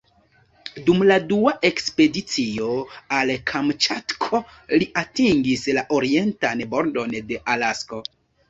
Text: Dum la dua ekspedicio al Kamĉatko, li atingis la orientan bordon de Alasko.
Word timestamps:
Dum 0.85 1.03
la 1.09 1.17
dua 1.31 1.51
ekspedicio 1.69 2.71
al 3.19 3.33
Kamĉatko, 3.51 4.41
li 4.79 4.89
atingis 5.03 5.67
la 5.81 5.87
orientan 5.99 6.69
bordon 6.75 7.19
de 7.31 7.43
Alasko. 7.57 8.03